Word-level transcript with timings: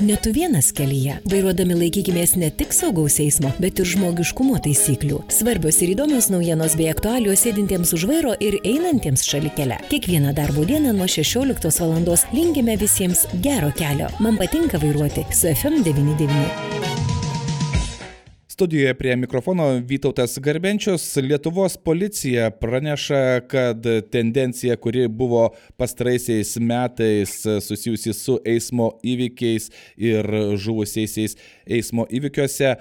Ne 0.00 0.16
tu 0.16 0.32
vienas 0.32 0.68
kelyje. 0.76 1.14
Vairuodami 1.30 1.76
laikykimės 1.78 2.34
ne 2.36 2.50
tik 2.52 2.74
saugaus 2.76 3.16
eismo, 3.22 3.48
bet 3.62 3.80
ir 3.80 3.88
žmogiškumo 3.88 4.58
taisyklių. 4.66 5.22
Svarbios 5.32 5.80
ir 5.80 5.94
įdomios 5.94 6.28
naujienos 6.32 6.76
bei 6.76 6.90
aktualijos 6.92 7.46
sėdintiems 7.46 7.94
už 7.96 8.04
vairo 8.10 8.34
ir 8.44 8.58
einantiems 8.60 9.24
šalikele. 9.24 9.80
Kiekvieną 9.88 10.34
darbo 10.36 10.66
dieną 10.68 10.92
nuo 10.98 11.08
16 11.08 11.80
val. 11.80 12.04
linkime 12.36 12.76
visiems 12.76 13.24
gero 13.40 13.72
kelio. 13.72 14.12
Man 14.20 14.36
patinka 14.36 14.78
vairuoti 14.78 15.24
su 15.32 15.48
FM99. 15.48 16.95
Studijoje 18.56 18.94
prie 18.94 19.16
mikrofono 19.16 19.64
Vytautas 19.84 20.38
Garbenčius. 20.40 21.16
Lietuvos 21.16 21.76
policija 21.76 22.50
praneša, 22.50 23.40
kad 23.40 23.84
tendencija, 24.10 24.76
kuri 24.76 25.08
buvo 25.08 25.50
pastaraisiais 25.76 26.56
metais 26.56 27.34
susijusi 27.60 28.12
su 28.12 28.38
eismo 28.44 28.88
įvykiais 29.04 29.68
ir 29.96 30.30
žuvusiaisiais 30.56 31.36
eismo 31.68 32.08
įvykiuose, 32.08 32.72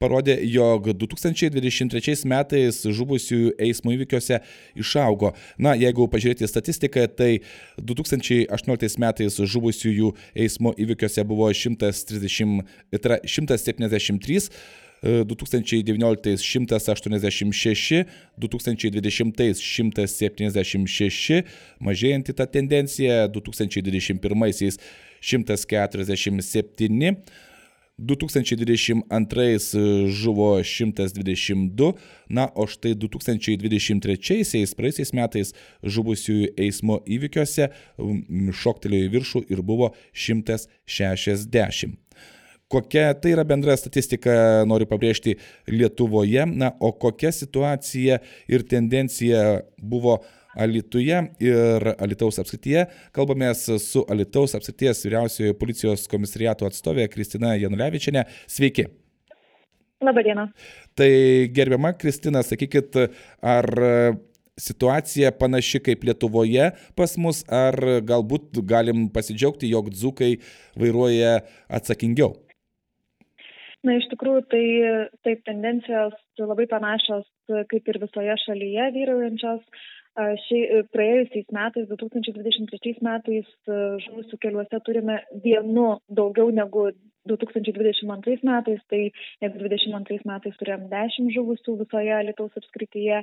parodė, 0.00 0.38
jog 0.48 0.88
2023 1.04 2.24
metais 2.32 2.80
žuvusiųjų 2.80 3.52
eismo 3.68 3.92
įvykiuose 3.92 4.40
išaugo. 4.80 5.34
Na, 5.60 5.76
jeigu 5.76 6.08
pažiūrėti 6.08 6.48
statistiką, 6.48 7.04
tai 7.12 7.34
2018 7.76 8.96
metais 9.04 9.36
žuvusiųjų 9.36 10.14
eismo 10.32 10.72
įvykiuose 10.72 11.28
buvo 11.28 11.52
130, 11.52 12.64
173 13.28 14.48
2019 15.02 16.38
186, 16.38 18.04
2020 18.38 19.58
176, 19.58 21.42
mažėjanti 21.82 22.36
ta 22.38 22.46
tendencija, 22.46 23.24
2021 23.32 24.78
147. 25.22 27.16
2022 27.98 30.08
žuvo 30.08 30.64
122, 30.64 31.92
na, 32.28 32.48
o 32.54 32.66
štai 32.66 32.94
2023 32.98 34.74
praeisiais 34.76 35.12
metais 35.14 35.54
žuvusiųjų 35.84 36.48
eismo 36.56 37.02
įvykiuose 37.06 37.68
šoktelėjo 38.62 39.06
į 39.06 39.12
viršų 39.18 39.44
ir 39.52 39.62
buvo 39.62 39.92
160. 40.14 42.01
Kokia 42.72 43.10
tai 43.20 43.34
yra 43.34 43.44
bendra 43.44 43.74
statistika, 43.76 44.34
noriu 44.68 44.86
pabrėžti, 44.88 45.34
Lietuvoje, 45.68 46.46
na, 46.48 46.70
o 46.80 46.92
kokia 46.96 47.32
situacija 47.36 48.22
ir 48.48 48.64
tendencija 48.68 49.42
buvo 49.76 50.22
Alituje 50.52 51.16
ir 51.40 51.86
Alitaus 51.96 52.36
apskrityje. 52.40 52.86
Kalbamės 53.16 53.64
su 53.80 54.02
Alitaus 54.12 54.52
apskrities 54.56 55.00
vyriausiojo 55.06 55.56
policijos 55.56 56.04
komisariato 56.12 56.68
atstovė 56.68 57.06
Kristina 57.12 57.54
Janulevičiane. 57.56 58.26
Sveiki. 58.48 58.84
Labadiena. 60.04 60.48
Tai 60.98 61.08
gerbiama 61.56 61.94
Kristina, 61.96 62.42
sakykit, 62.44 62.98
ar 63.40 63.68
situacija 64.60 65.32
panaši 65.40 65.80
kaip 65.88 66.04
Lietuvoje 66.04 66.70
pas 66.98 67.16
mus, 67.16 67.42
ar 67.48 67.76
galbūt 68.04 68.60
galim 68.68 69.06
pasidžiaugti, 69.12 69.72
jog 69.72 69.88
dzukai 69.94 70.34
vairuoja 70.76 71.38
atsakingiau? 71.72 72.34
Na, 73.82 73.96
iš 73.98 74.06
tikrųjų, 74.12 74.44
tai 74.52 74.64
taip 75.26 75.40
tendencijos 75.48 76.14
labai 76.38 76.68
panašios 76.70 77.26
kaip 77.70 77.88
ir 77.90 77.98
visoje 78.04 78.36
šalyje 78.44 78.92
vyraujančios. 78.94 79.64
Ši, 80.44 80.58
praėjusiais 80.92 81.46
metais, 81.56 81.86
2023 81.88 82.98
metais, 83.00 83.48
žuvusių 84.04 84.38
keliuose 84.42 84.80
turime 84.84 85.16
vienu 85.46 85.86
daugiau 86.12 86.52
negu 86.52 86.90
2022 87.30 88.44
metais, 88.44 88.82
tai 88.92 89.02
jeigu 89.40 89.62
2022 89.64 90.28
metais 90.28 90.58
turėjom 90.60 90.88
10 90.92 91.32
žuvusių 91.38 91.78
visoje 91.80 92.18
Lietuvos 92.28 92.60
apskrityje, 92.60 93.22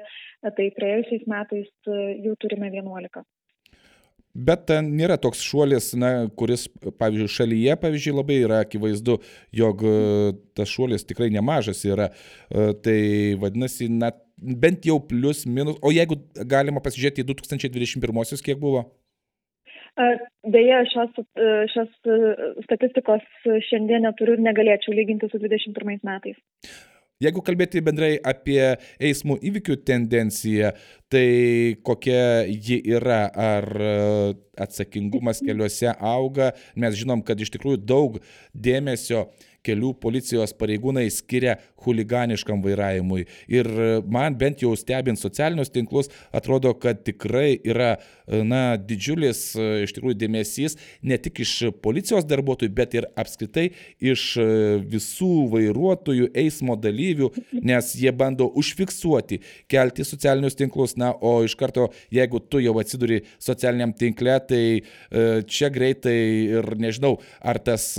tai 0.57 0.71
praėjusiais 0.79 1.27
metais 1.29 1.91
jų 2.25 2.33
turime 2.41 2.73
11. 2.73 3.21
Bet 4.47 4.65
ten 4.69 4.93
nėra 4.95 5.17
toks 5.21 5.41
šuolis, 5.43 5.91
na, 5.99 6.11
kuris, 6.39 6.67
pavyzdžiui, 7.01 7.33
šalyje, 7.33 7.75
pavyzdžiui, 7.81 8.15
labai 8.19 8.37
yra 8.45 8.61
akivaizdu, 8.65 9.17
jog 9.59 9.83
e, 9.83 9.95
tas 10.57 10.71
šuolis 10.71 11.07
tikrai 11.09 11.31
nemažas 11.33 11.83
yra. 11.87 12.09
E, 12.47 12.69
tai 12.85 12.99
vadinasi, 13.41 13.89
na, 13.91 14.13
bent 14.39 14.87
jau 14.87 14.99
plus 15.03 15.43
minus. 15.49 15.79
O 15.83 15.91
jeigu 15.95 16.19
galima 16.47 16.83
pasižiūrėti 16.85 17.25
į 17.25 17.29
2021, 17.33 18.45
kiek 18.45 18.61
buvo? 18.61 18.87
Deja, 20.47 20.83
šios, 20.87 21.17
šios 21.73 21.89
statistikos 22.63 23.25
šiandien 23.67 24.05
neturiu 24.05 24.37
ir 24.37 24.45
negalėčiau 24.45 24.95
lyginti 24.95 25.27
su 25.27 25.41
2021 25.41 26.05
metais. 26.07 26.37
Jeigu 27.19 27.41
kalbėti 27.43 27.81
bendrai 27.83 28.13
apie 28.23 28.61
eismo 28.95 29.35
įvykių 29.43 29.75
tendenciją, 29.83 30.69
tai 31.11 31.75
kokia 31.83 32.45
ji 32.47 32.77
yra? 32.95 33.25
Ar 33.35 33.67
e, 33.75 33.89
atsakingumas 34.63 35.41
keliuose 35.43 35.91
auga? 35.99 36.53
Mes 36.79 36.95
žinom, 36.95 37.19
kad 37.27 37.43
iš 37.43 37.51
tikrųjų 37.57 37.81
daug 37.83 38.21
dėmesio 38.55 39.25
kelių 39.65 39.93
policijos 40.01 40.53
pareigūnai 40.57 41.07
skiria 41.13 41.57
huliganiškam 41.83 42.61
vairavimui. 42.63 43.25
Ir 43.51 43.69
man 44.09 44.35
bent 44.39 44.63
jau 44.63 44.73
stebint 44.77 45.19
socialinius 45.19 45.71
tinklus, 45.73 46.11
atrodo, 46.35 46.73
kad 46.75 47.03
tikrai 47.07 47.57
yra 47.63 47.95
na, 48.27 48.77
didžiulis 48.77 49.41
iš 49.85 49.93
tikrųjų 49.95 50.17
dėmesys 50.21 50.77
ne 51.05 51.17
tik 51.21 51.41
iš 51.45 51.53
policijos 51.83 52.27
darbuotojų, 52.29 52.73
bet 52.75 52.95
ir 52.99 53.07
apskritai 53.19 53.69
iš 54.03 54.25
visų 54.89 55.31
vairuotojų, 55.53 56.29
eismo 56.37 56.75
dalyvių, 56.79 57.31
nes 57.65 57.93
jie 57.97 58.13
bando 58.15 58.49
užfiksuoti, 58.59 59.41
kelti 59.71 60.05
socialinius 60.07 60.57
tinklus, 60.59 60.95
na, 60.99 61.11
o 61.15 61.39
iš 61.47 61.55
karto, 61.59 61.89
jeigu 62.13 62.41
tu 62.43 62.61
jau 62.63 62.75
atsiduri 62.81 63.23
socialiniam 63.41 63.95
tinkle, 63.97 64.35
tai 64.49 64.63
čia 65.49 65.71
greitai 65.73 66.17
ir 66.59 66.69
nežinau, 66.79 67.15
ar 67.41 67.59
tas 67.63 67.91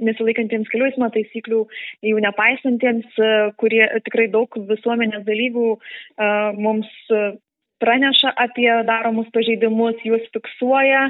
nesilaikantiems 0.03 0.69
kelių 0.71 0.84
eismo 0.91 1.06
taisyklių, 1.15 1.61
jų 2.11 2.19
nepaisantiems, 2.27 3.09
kurie 3.62 3.84
tikrai 4.06 4.27
daug 4.34 4.49
visuomenės 4.69 5.23
dalyvių 5.27 5.69
mums 6.59 6.91
praneša 7.83 8.31
apie 8.39 8.71
daromus 8.87 9.29
pažeidimus, 9.34 9.99
juos 10.06 10.23
fiksuoja, 10.34 11.03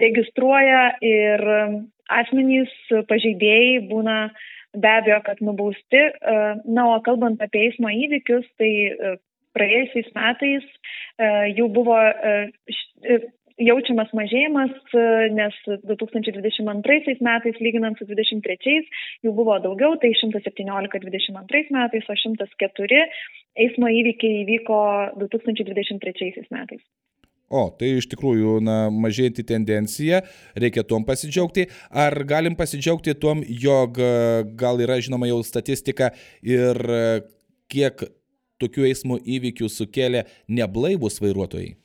registruoja 0.00 0.84
ir 1.04 1.44
asmenys 2.12 2.72
pažeidėjai 3.10 3.86
būna 3.90 4.16
be 4.76 4.90
abejo, 4.92 5.22
kad 5.24 5.40
nubausti. 5.40 6.02
Na, 6.68 6.88
o 6.92 6.98
kalbant 7.06 7.40
apie 7.44 7.68
eismo 7.68 7.88
įvykius, 7.92 8.44
tai 8.60 9.16
praėjusiais 9.56 10.12
metais 10.16 10.66
e, 10.66 11.28
jau 11.56 11.68
buvo 11.72 11.96
e, 11.96 12.34
e, 13.06 13.18
jaučiamas 13.66 14.12
mažėjimas, 14.16 14.74
nes 15.32 15.56
2022 15.88 17.16
metais, 17.24 17.60
lyginant 17.64 17.96
su 17.96 18.08
2023, 18.10 18.84
jų 19.24 19.32
buvo 19.38 19.56
daugiau, 19.64 19.96
tai 20.02 20.12
117 20.20 21.00
2022 21.06 21.72
metais, 21.78 22.10
o 22.12 22.18
104 22.20 23.02
eismo 23.64 23.88
įvykiai 24.02 24.44
įvyko 24.44 24.82
2023 25.24 26.50
metais. 26.52 26.84
O, 27.46 27.68
tai 27.78 27.92
iš 28.00 28.08
tikrųjų, 28.10 28.56
na, 28.66 28.76
mažėjanti 28.90 29.44
tendencija, 29.46 30.24
reikia 30.58 30.82
tuom 30.82 31.06
pasidžiaugti. 31.06 31.68
Ar 31.94 32.16
galim 32.26 32.58
pasidžiaugti 32.58 33.14
tuom, 33.22 33.44
jog 33.46 34.00
gal 34.58 34.82
yra 34.82 34.98
žinoma 34.98 35.30
jau 35.30 35.38
statistika 35.46 36.10
ir 36.42 36.80
kiek 37.70 38.06
tokių 38.62 38.86
eismo 38.90 39.18
įvykių 39.22 39.70
sukėlė 39.70 40.26
neblaivus 40.48 41.20
vairuotojai? 41.22 41.76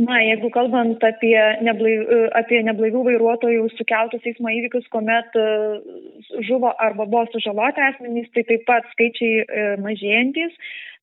Na, 0.00 0.20
jeigu 0.22 0.48
kalbant 0.54 1.02
apie, 1.04 1.34
neblaiv, 1.66 2.04
apie 2.38 2.60
neblaivių 2.64 3.02
vairuotojų 3.08 3.66
sukeltus 3.74 4.24
eismo 4.30 4.52
įvykius, 4.54 4.86
kuomet 4.94 5.34
e, 5.36 5.46
žuvo 6.46 6.70
arba 6.80 7.08
buvo 7.10 7.26
sužaloti 7.32 7.82
asmenys, 7.84 8.30
tai 8.32 8.46
taip 8.48 8.62
pat 8.70 8.86
skaičiai 8.94 9.42
e, 9.42 9.66
mažėjantis. 9.82 10.54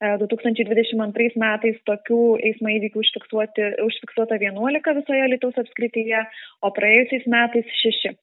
2022 0.01 1.25
e, 1.25 1.39
metais 1.41 1.81
tokių 1.89 2.21
eismo 2.49 2.69
įvykių 2.75 3.01
užfiksuota 3.01 4.37
11 4.37 4.95
visoje 5.01 5.29
Lietuvos 5.33 5.57
apskrityje, 5.63 6.23
o 6.61 6.73
praėjusiais 6.75 7.25
metais 7.33 7.77
6. 7.81 8.17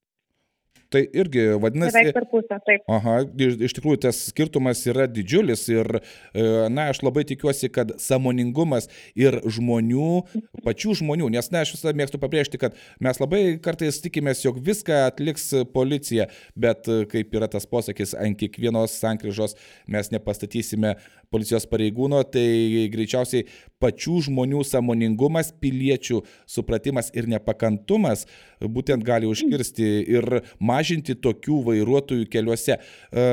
Tai 0.95 1.01
irgi 1.17 1.43
vadinasi. 1.59 1.93
Beveik 1.95 2.13
per 2.15 2.25
pusę, 2.29 2.57
taip. 2.65 2.83
Aha, 2.91 3.17
iš, 3.41 3.57
iš 3.67 3.73
tikrųjų 3.75 3.99
tas 4.05 4.19
skirtumas 4.29 4.83
yra 4.87 5.07
didžiulis 5.09 5.65
ir, 5.73 5.89
e, 5.97 6.45
na, 6.71 6.89
aš 6.93 7.01
labai 7.03 7.25
tikiuosi, 7.27 7.71
kad 7.73 7.95
samoningumas 8.01 8.87
ir 9.17 9.39
žmonių, 9.43 10.21
pačių 10.65 10.95
žmonių, 11.01 11.31
nes, 11.33 11.49
na, 11.53 11.65
aš 11.65 11.73
visada 11.75 11.95
mėgstu 11.97 12.21
pabrėžti, 12.21 12.61
kad 12.61 12.77
mes 13.03 13.19
labai 13.21 13.41
kartais 13.65 13.99
tikimės, 14.03 14.45
jog 14.45 14.61
viską 14.63 15.01
atliks 15.09 15.49
policija, 15.73 16.29
bet 16.53 16.87
e, 16.87 17.01
kaip 17.11 17.33
yra 17.35 17.49
tas 17.51 17.65
posakis, 17.69 18.13
ant 18.15 18.37
kiekvienos 18.39 18.95
sankryžos 19.01 19.57
mes 19.91 20.13
nepastatysime 20.13 20.95
policijos 21.35 21.67
pareigūno, 21.69 22.23
tai 22.31 22.87
greičiausiai 22.93 23.45
pačių 23.83 24.21
žmonių 24.29 24.63
samoningumas, 24.65 25.51
piliečių 25.61 26.21
supratimas 26.49 27.11
ir 27.13 27.27
nepakantumas 27.31 28.25
būtent 28.63 29.03
gali 29.05 29.27
užkirsti 29.29 29.89
ir 30.15 30.29
mažinti 30.63 31.17
tokių 31.19 31.61
vairuotojų 31.69 32.29
keliuose. 32.31 32.79
E, 32.79 33.25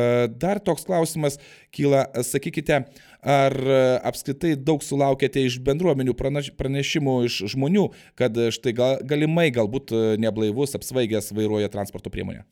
dar 0.42 0.60
toks 0.60 0.86
klausimas 0.88 1.38
kyla, 1.74 2.04
sakykite, 2.26 2.82
ar 3.22 3.54
apskritai 4.02 4.56
daug 4.58 4.82
sulaukėte 4.82 5.44
iš 5.46 5.60
bendruomenių 5.64 6.16
pranešimų 6.18 7.18
iš 7.28 7.38
žmonių, 7.54 7.86
kad 8.18 8.36
štai 8.58 8.74
gal, 8.76 8.98
galimai 9.06 9.50
galbūt 9.54 9.94
neblaivus 10.22 10.74
apsvaigęs 10.78 11.32
vairuoja 11.36 11.70
transporto 11.72 12.10
priemonę? 12.12 12.42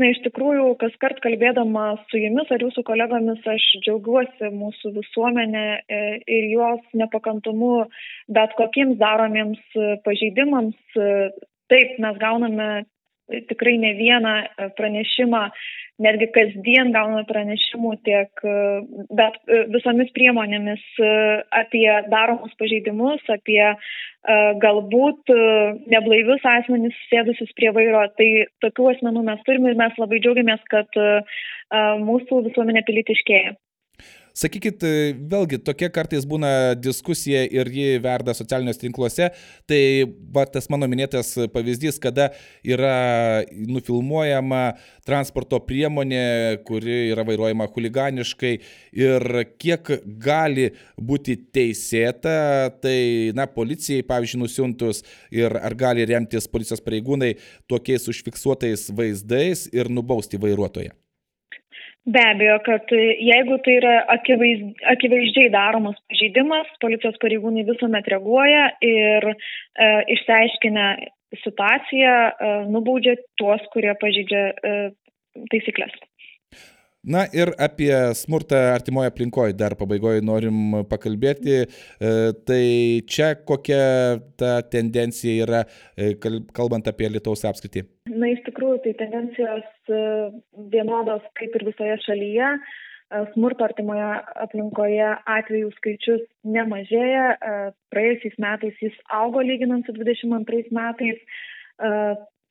Na, 0.00 0.08
iš 0.12 0.22
tikrųjų, 0.26 0.72
kas 0.80 0.94
kart 1.02 1.20
kalbėdama 1.24 1.86
su 2.10 2.20
jumis 2.20 2.50
ar 2.54 2.64
jūsų 2.64 2.84
kolegomis, 2.88 3.42
aš 3.54 3.66
džiaugiuosi 3.84 4.52
mūsų 4.56 4.94
visuomenė 4.98 5.66
e, 5.80 6.00
ir 6.26 6.48
jos 6.52 6.82
nepakantumu 6.98 7.86
bet 8.32 8.56
kokiems 8.60 8.98
daromiems 9.02 9.62
pažeidimams. 10.06 10.98
Taip, 11.72 11.94
mes 12.04 12.18
gauname 12.20 12.70
tikrai 13.48 13.78
ne 13.80 13.94
vieną 13.96 14.34
pranešimą 14.76 15.46
netgi 16.02 16.28
kasdien 16.34 16.92
gauname 16.94 17.24
pranešimų 17.28 17.92
tiek, 18.06 18.42
e, 18.44 18.54
bet 19.18 19.38
e, 19.46 19.62
visomis 19.74 20.10
priemonėmis 20.16 20.82
e, 20.98 21.10
apie 21.62 21.86
daromus 22.12 22.54
pažeidimus, 22.60 23.22
apie 23.32 23.62
galbūt 24.62 25.32
neblaivius 25.90 26.44
asmenys 26.46 26.94
sėdusius 27.10 27.48
prie 27.58 27.72
vairo. 27.74 28.04
Tai 28.14 28.28
tokių 28.62 28.84
asmenų 28.92 29.24
mes 29.26 29.40
turime 29.48 29.72
ir 29.72 29.80
mes 29.80 29.96
labai 29.98 30.20
džiaugiamės, 30.22 30.62
kad 30.70 31.00
mūsų 32.06 32.38
visuomenė 32.46 32.84
pilitiškėja. 32.86 33.56
Sakykit, 34.32 34.84
vėlgi 35.28 35.58
tokia 35.60 35.90
kartais 35.92 36.24
būna 36.28 36.72
diskusija 36.80 37.42
ir 37.52 37.68
ji 37.68 37.98
verda 38.02 38.32
socialiniuose 38.36 38.80
tinkluose. 38.80 39.28
Tai 39.68 39.80
va, 40.32 40.46
tas 40.48 40.70
mano 40.72 40.88
minėtas 40.88 41.34
pavyzdys, 41.52 41.98
kada 42.02 42.30
yra 42.64 43.44
nufilmuojama 43.52 44.62
transporto 45.04 45.60
priemonė, 45.66 46.62
kuri 46.64 47.12
yra 47.12 47.26
vairuojama 47.28 47.68
huliganiškai 47.74 48.54
ir 49.02 49.28
kiek 49.60 49.92
gali 50.22 50.70
būti 50.96 51.36
teisėta, 51.52 52.72
tai, 52.80 52.96
na, 53.36 53.48
policijai, 53.50 54.06
pavyzdžiui, 54.08 54.42
nusiuntus 54.46 55.04
ir 55.34 55.58
ar 55.60 55.76
gali 55.76 56.08
remtis 56.08 56.48
policijos 56.48 56.80
pareigūnai 56.84 57.34
tokiais 57.68 58.08
užfiksuotais 58.08 58.88
vaizdais 58.96 59.68
ir 59.72 59.92
nubausti 59.92 60.40
vairuotoją. 60.40 61.01
Be 62.04 62.18
abejo, 62.18 62.56
kad 62.66 62.90
jeigu 62.90 63.58
tai 63.62 63.74
yra 63.78 63.92
akivaiz, 64.10 64.62
akivaizdžiai 64.90 65.52
daromas 65.54 66.00
pažeidimas, 66.10 66.70
policijos 66.82 67.18
pareigūnai 67.22 67.62
visuomet 67.68 68.08
reaguoja 68.10 68.64
ir 68.82 69.28
e, 69.30 69.36
išsiaiškinę 70.16 70.86
situaciją 71.44 72.16
e, 72.16 72.50
nubaudžia 72.74 73.14
tuos, 73.38 73.62
kurie 73.74 73.94
pažeidžia 74.02 74.42
e, 74.50 74.74
taisyklės. 75.54 75.94
Na 77.02 77.24
ir 77.34 77.50
apie 77.58 77.90
smurtą 78.14 78.58
artimoje 78.70 79.10
aplinkoje 79.10 79.56
dar 79.58 79.74
pabaigoje 79.74 80.20
norim 80.22 80.84
pakalbėti. 80.86 81.56
E, 81.58 82.12
tai 82.46 82.66
čia 83.10 83.32
kokia 83.42 84.20
ta 84.38 84.60
tendencija 84.62 85.42
yra, 85.42 85.64
e, 85.98 86.12
kalbant 86.54 86.86
apie 86.86 87.10
Lietuvos 87.10 87.42
apskritį? 87.50 87.82
Na, 88.06 88.30
iš 88.30 88.44
tikrųjų, 88.46 88.78
tai 88.84 88.94
tendencijos 89.02 89.66
e, 89.90 90.04
vienodos 90.70 91.26
kaip 91.40 91.58
ir 91.58 91.66
visoje 91.72 91.98
šalyje. 92.06 92.54
Smurto 93.34 93.66
artimoje 93.66 94.06
aplinkoje 94.40 95.08
atvejų 95.28 95.74
skaičius 95.74 96.22
nemažėja. 96.48 97.26
Praėjusiais 97.92 98.38
metais 98.40 98.78
jis 98.80 98.94
augo 99.12 99.42
lyginant 99.44 99.84
su 99.84 99.92
22 99.98 100.70
metais 100.72 101.18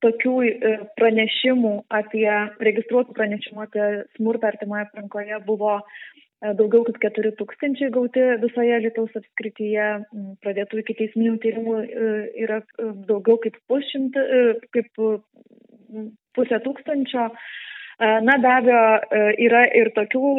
tokių 0.04 0.34
e, 0.46 0.74
pranešimų 1.00 1.74
apie, 1.94 2.28
registruotų 2.68 3.16
pranešimų 3.18 3.64
apie 3.66 3.86
smurtą 4.18 4.52
artimoje 4.52 4.86
aplinkoje 4.88 5.40
buvo 5.48 5.78
e, 5.80 6.54
daugiau 6.60 6.84
kaip 6.88 7.00
4 7.06 7.34
tūkstančiai 7.40 7.92
gauti 7.94 8.26
visoje 8.44 8.82
Lietuvos 8.86 9.18
apskrityje, 9.22 9.88
pradėtų 10.44 10.84
iki 10.84 10.98
teisminių 11.02 11.40
tyrimų 11.46 11.76
e, 11.82 12.12
yra 12.46 12.62
daugiau 13.10 13.40
kaip, 13.46 13.58
pusšimti, 13.72 14.28
kaip 14.76 15.04
pusę 16.38 16.62
tūkstančio. 16.68 17.28
Na, 18.02 18.34
be 18.42 18.50
abejo, 18.50 18.86
yra 19.46 19.60
ir 19.78 19.92
tokių 19.94 20.30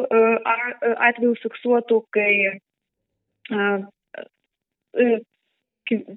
atvejų 1.07 1.37
fiksuotų, 1.45 1.99
kai 2.11 2.33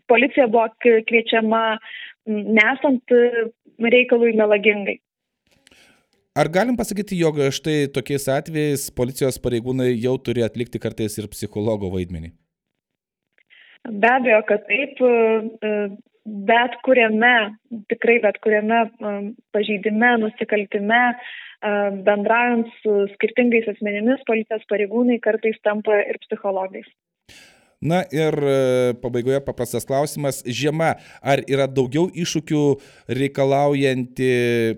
policija 0.09 0.47
buvo 0.51 0.67
kviečiama 0.83 1.63
nesant 2.27 3.13
e, 3.13 3.49
reikalui 3.91 4.33
melagingai. 4.37 4.97
Ar 6.35 6.49
galim 6.51 6.75
pasakyti, 6.75 7.19
jog 7.21 7.37
štai 7.55 7.85
tokiais 7.95 8.25
atvejais 8.31 8.89
policijos 8.95 9.37
pareigūnai 9.43 9.93
jau 9.93 10.17
turi 10.19 10.43
atlikti 10.43 10.81
kartais 10.83 11.15
ir 11.21 11.29
psichologo 11.31 11.91
vaidmenį? 11.93 12.33
Be 13.85 14.09
abejo, 14.09 14.41
kad 14.49 14.65
taip, 14.67 14.99
e, 14.99 15.71
bet 16.25 16.75
kuriame, 16.83 17.33
tikrai 17.93 18.19
bet 18.25 18.41
kuriame 18.43 18.83
e, 18.83 19.15
pažeidime, 19.55 20.15
nusikaltime, 20.25 21.01
bendraujant 22.05 22.67
su 22.83 22.91
skirtingais 23.15 23.65
asmenimis, 23.71 24.19
policijos 24.27 24.65
pareigūnai 24.69 25.15
kartais 25.23 25.55
tampa 25.65 25.95
ir 26.03 26.19
psichologais. 26.25 26.85
Na 27.85 28.01
ir 28.09 28.33
e, 28.33 28.93
pabaigoje 28.97 29.37
paprastas 29.45 29.85
klausimas. 29.85 30.39
Žiema, 30.41 30.95
ar 31.21 31.43
yra 31.45 31.67
daugiau 31.69 32.07
iššūkių 32.09 32.61
reikalaujanti 33.19 34.29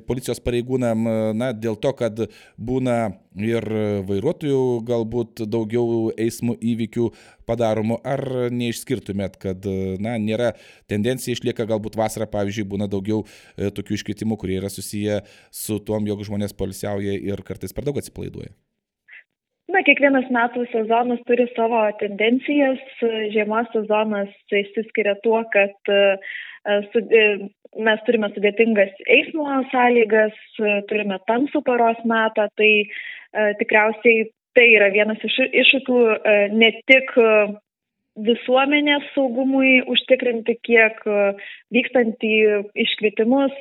policijos 0.09 0.43
pareigūnam, 0.43 1.07
e, 1.07 1.15
na, 1.39 1.53
dėl 1.55 1.79
to, 1.79 1.93
kad 1.95 2.25
būna 2.59 2.97
ir 3.37 3.63
vairuotojų 4.09 4.61
galbūt 4.89 5.45
daugiau 5.47 6.11
eismo 6.19 6.57
įvykių 6.59 7.07
padaromų, 7.47 8.01
ar 8.03 8.25
neišskirtumėt, 8.51 9.39
kad, 9.39 9.63
e, 9.63 9.95
na, 10.03 10.17
nėra 10.19 10.51
tendencija 10.91 11.37
išlieka, 11.37 11.69
galbūt 11.69 11.95
vasarą, 11.95 12.27
pavyzdžiui, 12.33 12.67
būna 12.75 12.91
daugiau 12.91 13.23
tokių 13.55 14.01
iškvietimų, 14.01 14.41
kurie 14.41 14.59
yra 14.59 14.73
susiję 14.73 15.21
su 15.47 15.79
tom, 15.79 16.11
jog 16.11 16.27
žmonės 16.27 16.57
polisiauja 16.57 17.15
ir 17.15 17.47
kartais 17.47 17.71
per 17.71 17.87
daug 17.87 18.03
atsipalaiduoja. 18.03 18.51
Na, 19.87 19.93
kiekvienas 19.93 20.27
metų 20.35 20.65
sezonas 20.67 21.19
turi 21.29 21.45
savo 21.55 21.79
tendencijas. 22.01 22.79
Žiemos 23.31 23.69
sezonas 23.71 24.27
išsiskiria 24.51 25.13
tuo, 25.23 25.39
kad 25.53 25.71
e, 25.87 26.17
e, 26.67 27.21
mes 27.79 28.03
turime 28.03 28.27
sudėtingas 28.33 28.91
eismo 29.07 29.47
sąlygas, 29.71 30.35
turime 30.89 31.21
tamsų 31.31 31.63
paros 31.63 32.03
metą, 32.03 32.49
tai 32.59 32.71
e, 32.83 33.53
tikriausiai 33.61 34.27
tai 34.57 34.67
yra 34.75 34.91
vienas 34.91 35.23
iš 35.23 35.39
iššūkių 35.55 36.03
ne 36.57 36.73
tik 36.89 37.15
visuomenės 38.17 39.11
saugumui 39.13 39.83
užtikrinti, 39.87 40.57
kiek 40.65 41.03
vykstant 41.71 42.23
į 42.25 42.37
iškvietimus, 42.83 43.53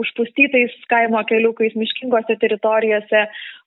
užpustytais 0.00 0.72
kaimo 0.88 1.20
keliukais, 1.28 1.76
miškingose 1.76 2.38
teritorijose, 2.40 3.26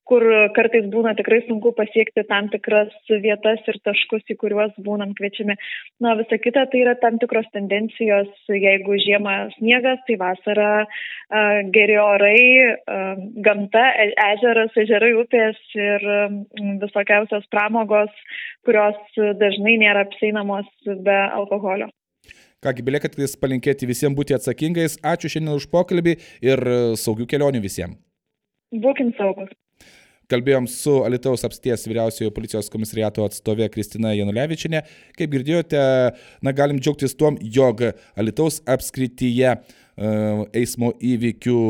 kur 0.09 0.23
kartais 0.55 0.87
būna 0.91 1.13
tikrai 1.17 1.41
sunku 1.45 1.73
pasiekti 1.77 2.23
tam 2.29 2.47
tikras 2.53 2.93
vietas 3.23 3.63
ir 3.67 3.79
taškus, 3.85 4.23
į 4.31 4.37
kuriuos 4.41 4.75
būnam 4.85 5.13
kviečiami. 5.17 5.57
Na, 6.03 6.15
visa 6.19 6.39
kita 6.41 6.65
tai 6.71 6.83
yra 6.85 6.95
tam 7.01 7.19
tikros 7.21 7.49
tendencijos, 7.55 8.31
jeigu 8.51 8.97
žiemą 9.03 9.35
sniegas, 9.57 9.99
tai 10.07 10.17
vasara 10.21 10.71
a, 10.83 10.87
geri 11.75 11.99
orai, 12.01 12.39
a, 12.71 13.03
gamta, 13.45 13.83
e, 13.99 14.09
ežeras, 14.29 14.73
ežerai, 14.79 15.13
upės 15.19 15.59
ir 15.75 16.07
visokiausios 16.83 17.47
pramogos, 17.51 18.11
kurios 18.67 18.97
dažnai 19.39 19.77
nėra 19.83 20.07
apseinamos 20.07 20.67
be 20.87 21.19
alkoholio. 21.27 21.91
Kągi, 22.63 22.81
belieka 22.81 23.09
tik 23.11 23.37
palinkėti 23.37 23.85
visiems 23.85 24.17
būti 24.17 24.33
atsakingais. 24.33 24.97
Ačiū 25.05 25.29
šiandien 25.29 25.59
už 25.59 25.67
pokalbį 25.69 26.17
ir 26.41 26.63
saugių 26.97 27.27
kelionių 27.29 27.61
visiems. 27.61 27.99
Būkim 28.73 29.13
saugus. 29.15 29.51
Kalbėjom 30.27 30.65
su 30.67 30.91
Alitaus 31.07 31.45
apsties 31.47 31.85
vyriausiojo 31.87 32.33
policijos 32.35 32.67
komisariato 32.71 33.23
atstovė 33.23 33.69
Kristina 33.71 34.11
Janulevičinė. 34.11 34.81
Kaip 35.15 35.31
girdėjote, 35.31 35.83
na, 36.43 36.51
galim 36.55 36.81
džiaugtis 36.83 37.15
tuom, 37.15 37.37
jog 37.39 37.85
Alitaus 38.19 38.59
apskrityje 38.67 39.53
eismo 40.53 40.91
įvykių 40.99 41.61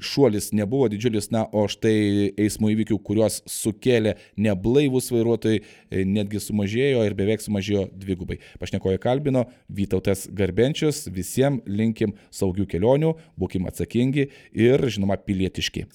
šuolis 0.00 0.52
nebuvo 0.54 0.88
didžiulis, 0.88 1.28
na, 1.34 1.44
o 1.52 1.66
štai 1.70 2.30
eismo 2.40 2.70
įvykių, 2.72 2.98
kuriuos 3.04 3.40
sukėlė 3.50 4.14
neblaivus 4.40 5.10
vairuotojai, 5.12 5.60
e, 5.60 6.06
netgi 6.06 6.40
sumažėjo 6.42 7.02
ir 7.04 7.18
beveik 7.18 7.42
sumažėjo 7.44 7.88
dvigubai. 7.90 8.38
Pašnekoje 8.62 9.02
kalbino 9.02 9.44
Vytautas 9.68 10.28
Garbenčius, 10.30 11.04
visiems 11.10 11.66
linkim 11.66 12.14
saugių 12.34 12.68
kelionių, 12.70 13.14
būkim 13.40 13.68
atsakingi 13.70 14.30
ir, 14.54 14.88
žinoma, 14.88 15.18
pilietiški. 15.20 15.88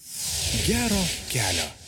Gero 0.68 1.04
kelio. 1.32 1.79